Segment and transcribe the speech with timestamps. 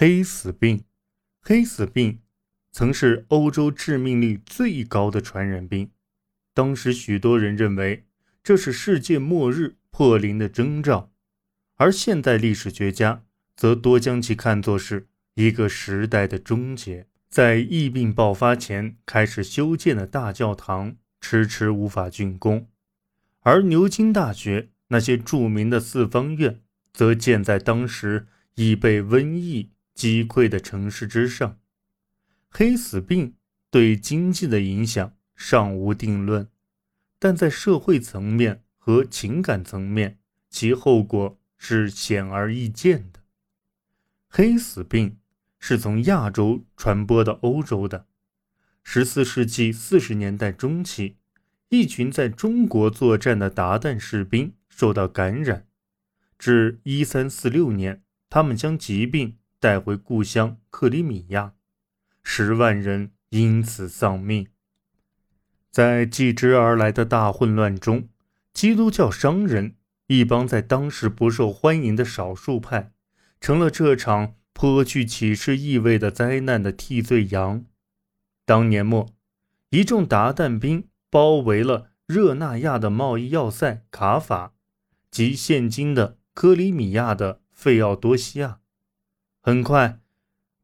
[0.00, 0.84] 黑死病，
[1.40, 2.20] 黑死病
[2.70, 5.90] 曾是欧洲致命率最高的传染病。
[6.54, 8.06] 当时许多人认为
[8.44, 11.10] 这是世界末日破临的征兆，
[11.74, 13.24] 而现代历史学家
[13.56, 17.08] 则多将其看作是一个时代的终结。
[17.28, 22.68] 在疫病爆发前开始修建的大教堂迟迟无法竣工，
[23.40, 26.60] 而牛津大学那些著名的四方院
[26.92, 29.70] 则建在当时已被瘟疫。
[29.98, 31.58] 击溃的城市之上，
[32.48, 33.34] 黑死病
[33.68, 36.48] 对经济的影响尚无定论，
[37.18, 43.18] 但在社会层面和情感层面，其后果是显而易见的。
[44.28, 45.18] 黑死病
[45.58, 48.06] 是从亚洲传播到欧洲的。
[48.84, 51.16] 十四世纪四十年代中期，
[51.70, 55.66] 一群在中国作战的鞑靼士兵受到感染，
[56.38, 59.37] 至一三四六年，他们将疾病。
[59.60, 61.54] 带回故乡克里米亚，
[62.22, 64.46] 十万人因此丧命。
[65.70, 68.08] 在继之而来的大混乱中，
[68.52, 69.74] 基督教商人
[70.06, 72.92] 一帮在当时不受欢迎的少数派，
[73.40, 77.64] 成了这场颇具启示意味的灾难的替罪羊。
[78.44, 79.08] 当年末，
[79.70, 84.54] 一众鞑靼兵包围了热那亚的贸易要塞卡法
[85.10, 88.60] 及现今的克里米亚的费奥多西亚。
[89.48, 89.98] 很快，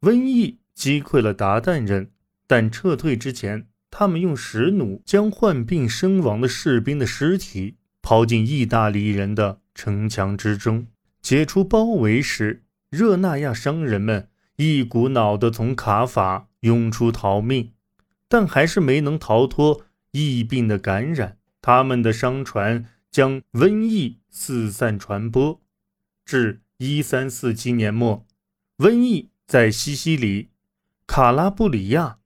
[0.03, 2.11] 瘟疫击溃了鞑靼人，
[2.47, 10.87] 但撤退之前，他们用石弩将患病身亡的士兵的尸体抛进意大利人的城墙之中。
[11.23, 17.73] 解除包围时，热那亚商人们一股脑地从卡法涌出逃命，
[18.29, 21.39] 但还是没能逃脱疫病的感染。
[21.63, 25.59] 他们的商船将瘟疫四散传播，
[26.27, 28.27] 至一三四七年末。
[28.79, 30.49] 瘟疫在西西里、
[31.07, 32.19] 卡拉布里亚、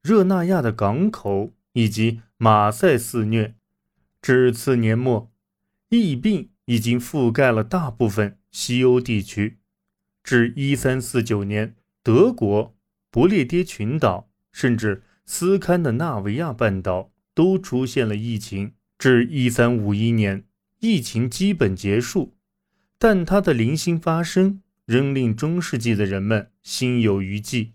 [0.00, 3.54] 热那亚的港口以及马赛肆虐。
[4.22, 5.30] 至次年末，
[5.90, 9.58] 疫病已经覆盖了大部分西欧地区。
[10.24, 12.74] 至1349年，德国、
[13.10, 18.72] 不列颠群岛甚至斯堪的纳维亚半岛都出现了疫情。
[18.98, 20.44] 至1351年，
[20.78, 22.34] 疫情基本结束，
[22.98, 24.62] 但它的零星发生。
[24.90, 27.74] 仍令中世纪的人们心有余悸。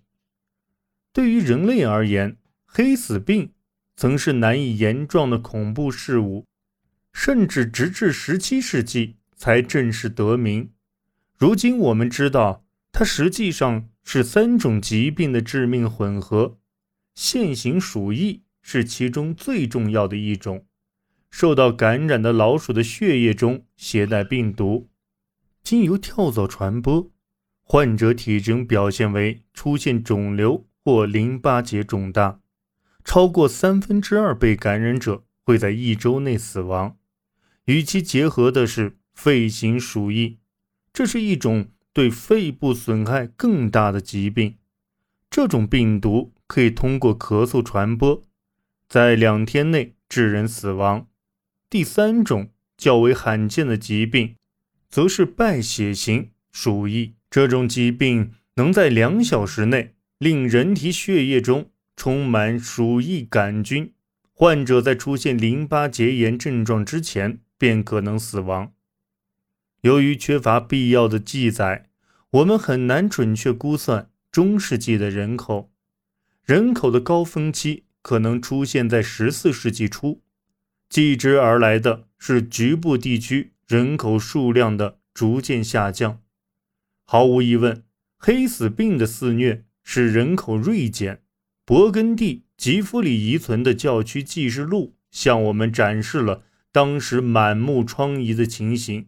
[1.14, 3.54] 对于人类而言，黑死病
[3.96, 6.46] 曾是难以言状的恐怖事物，
[7.14, 10.72] 甚至直至17世纪才正式得名。
[11.38, 16.58] 如今我们知道，它实际上是三种疾病的致命混合。
[17.14, 20.66] 现行鼠疫是其中最重要的一种，
[21.32, 24.90] 受到感染的老鼠的血液中携带病毒。
[25.66, 27.12] 经由跳蚤传播，
[27.64, 32.40] 患者体征表现为出现肿瘤或淋巴结肿大，
[33.04, 36.96] 超过三分之二被感染者会在一周内死亡。
[37.64, 40.38] 与其结合的是肺型鼠疫，
[40.94, 44.58] 这是一种对肺部损害更大的疾病。
[45.32, 48.22] 这种病毒可以通过咳嗽传播，
[48.88, 51.08] 在两天内致人死亡。
[51.72, 54.36] 第三种较为罕见的疾病。
[54.96, 63.92] 则是败血型鼠疫，这种疾病能在两小时内令人体血液中充满鼠疫杆菌，
[64.32, 68.72] 患者在出现淋巴结炎症状之前便可能死亡。
[69.82, 71.90] 由于缺乏必要的记载，
[72.30, 75.74] 我们很难准确估算中世纪的人口。
[76.46, 80.22] 人口的高峰期可能出现在十四世纪初，
[80.88, 83.52] 继之而来的是局部地区。
[83.68, 86.22] 人口数量的逐渐下降，
[87.04, 87.84] 毫无疑问，
[88.18, 91.24] 黑死病的肆虐使人口锐减。
[91.66, 99.08] 勃艮第吉夫里遗存的教区记事录向我们展示了当时满目疮痍的情形。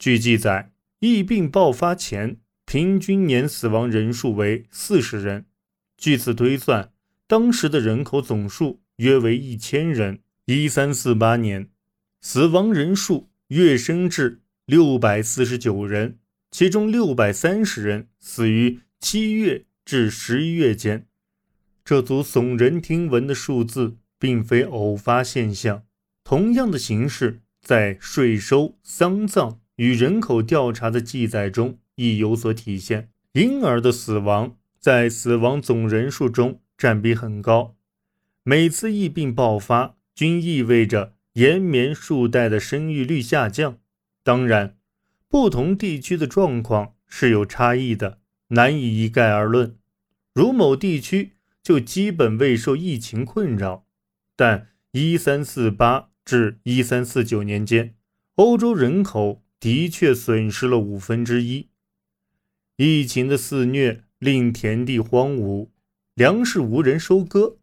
[0.00, 5.46] 据记载，疫病爆发前，平均年死亡人数为四十人。
[5.96, 6.92] 据此推算，
[7.28, 10.20] 当时的人口总数约为一千人。
[10.46, 11.68] 一三四八年，
[12.20, 13.31] 死亡人数。
[13.52, 16.16] 跃升至六百四十九人，
[16.50, 21.06] 其中六百三十人死于七月至十一月间。
[21.84, 25.82] 这组耸人听闻的数字并非偶发现象。
[26.24, 33.10] 同样的形式在税收、丧葬与人口调查的记载中亦有所体现。
[33.32, 37.76] 婴儿的死亡在死亡总人数中占比很高。
[38.44, 41.12] 每次疫病爆发，均意味着。
[41.34, 43.78] 延绵数代的生育率下降，
[44.22, 44.76] 当然，
[45.28, 48.20] 不同地区的状况是有差异的。
[48.48, 49.78] 难以一概而论。
[50.34, 51.32] 如某地区
[51.62, 53.86] 就基本未受疫情困扰，
[54.36, 57.94] 但一三四八至一三四九年间，
[58.34, 61.68] 欧洲人口的确损失了五分之一。
[62.76, 65.70] 疫情的肆虐令田地荒芜，
[66.14, 67.56] 粮食无人收割，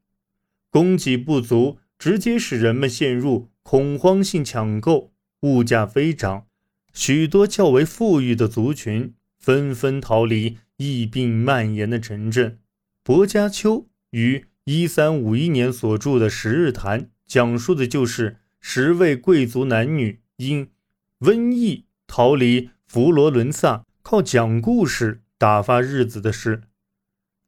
[0.71, 6.48] 供给不足，直接使人们陷入恐慌性抢购，物价飞涨。
[6.92, 12.57] 许多较为富裕的族群纷纷逃离疫病蔓延的城镇。
[13.04, 20.71] 薄伽丘于一三五一年所著的《十日谈》讲述的就是十位贵族男女因
[21.19, 26.63] 瘟疫逃离佛罗伦萨，靠讲故事打发日子的事。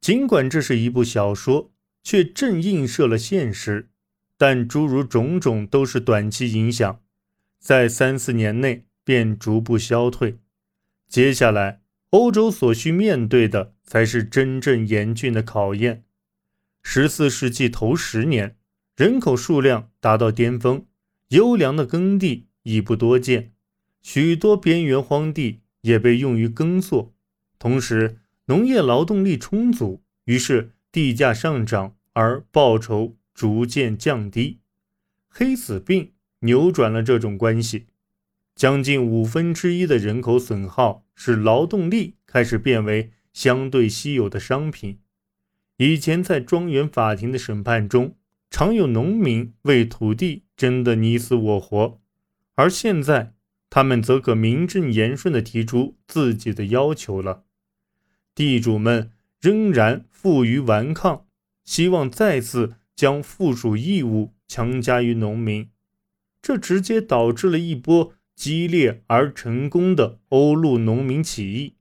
[0.00, 1.72] 尽管这是一部小说，
[2.04, 3.88] 却正映射了现实。
[4.44, 7.00] 但诸如种种都是短期影响，
[7.60, 8.86] 在三四年内。
[9.04, 10.38] 便逐步消退。
[11.08, 16.04] 接下来，欧洲所需面对的才是真正严峻的考验。
[16.82, 18.56] 十四世纪头十年，
[18.96, 20.86] 人口数量达到巅峰，
[21.28, 23.52] 优良的耕地已不多见，
[24.02, 27.12] 许多边缘荒地也被用于耕作。
[27.58, 34.60] 同时，农业劳动力充足，于是地价上涨，而报酬逐渐降低。
[35.28, 37.86] 黑死病扭转了这种关系。
[38.54, 44.98] 将近五分之一的人口损耗，使劳动力开始变为相对稀有的商品。
[45.78, 48.14] 以前在庄园法庭的审判中，
[48.50, 51.98] 常有农民为土地争得你死我活，
[52.54, 53.32] 而现在
[53.70, 57.44] 他们则可名正言顺地提出自己的要求了。
[58.34, 61.24] 地主们仍然负隅顽抗，
[61.64, 65.68] 希望再次将附属义务强加于农民，
[66.40, 68.14] 这直接导致了一波。
[68.34, 71.74] 激烈而成功的欧陆农民起义，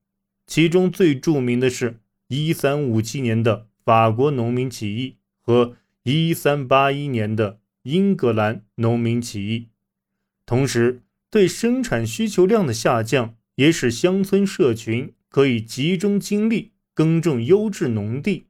[0.45, 9.69] 其中最著名的是1357年的法国农民起义和1381年的英格兰农民起义。
[10.45, 18.47] 同时，对生产需求量的下降也使乡村社群可以集中精力耕种优质农地，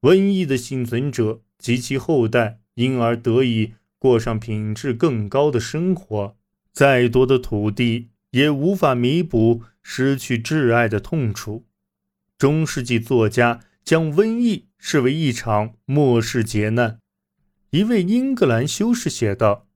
[0.00, 6.36] 瘟疫的幸存者及其后代因而得以过上品质更高的生活。
[6.72, 11.66] 再多的土地也无法弥补失去挚爱的痛楚。
[12.36, 17.00] 中世纪作家将瘟疫视为一场末世劫难。
[17.70, 19.66] 一位英格兰修士写道：“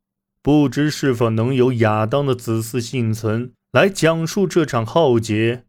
[0.41, 5.65] 不知是否能有亚当的子嗣幸存，来讲述这场浩劫。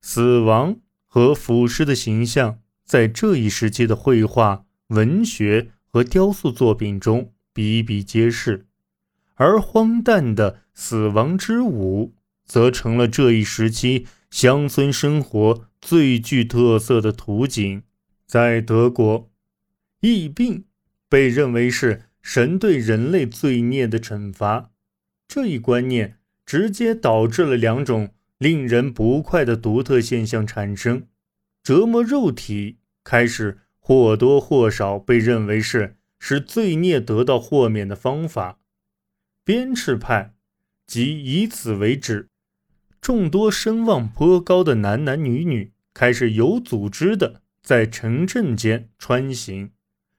[0.00, 8.66] 死亡和腐蚀的形象在这一时期的绘画、文学和雕塑作品中比比皆是。”
[9.34, 17.82] 而荒诞的死亡之舞，则成了这一时期乡村生活最具特色的图景。
[18.26, 19.30] 在德国，
[20.00, 20.64] 疫病
[21.08, 24.70] 被认为是神对人类罪孽的惩罚。
[25.28, 31.06] 这一观念直接导致了两种令人不快的独特现象产生：
[31.62, 38.58] 折磨肉体开始或多或少被认为是使罪孽得到豁免的方法。
[39.44, 40.34] 鞭笞派，
[40.88, 42.26] 即以此为止。
[43.00, 49.70] 众多声望颇高的男男女女开始有组织的在城镇间穿行，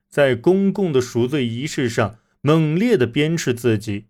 [0.10, 4.06] 在公共的赎罪仪式上猛烈的鞭笞自己，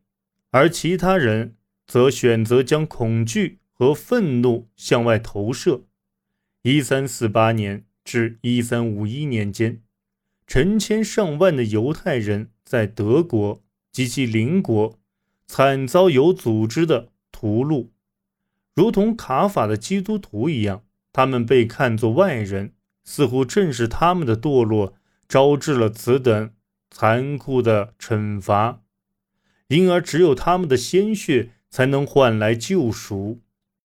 [0.52, 1.56] 而其他人
[1.88, 5.86] 则选择将恐惧和愤怒向外投射。
[6.62, 9.82] 一三四八年至一三五一年间，
[10.48, 13.62] 成千上万的犹太人在德国
[13.92, 14.98] 及其邻国。
[15.50, 17.88] 惨遭有组织的屠戮，
[18.74, 20.84] 如同卡法的基督徒一样，
[21.14, 22.74] 他们被看作外人，
[23.06, 24.96] 似乎正是他们的堕落
[25.30, 26.52] 招致了此等
[26.92, 28.82] 残酷的惩罚，
[29.70, 33.40] 因而只有他们的鲜血才能换来救赎。